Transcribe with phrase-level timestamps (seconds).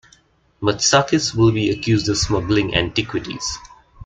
[0.63, 3.59] Matsakis will be accused of smuggling antiquities.